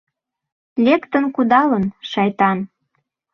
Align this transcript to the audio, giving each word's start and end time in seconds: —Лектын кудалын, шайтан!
—Лектын 0.85 1.25
кудалын, 1.35 1.85
шайтан! 2.11 2.57